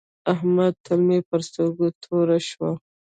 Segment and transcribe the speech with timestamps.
[0.33, 2.71] احمد ته مې پر سترګو توره شوه.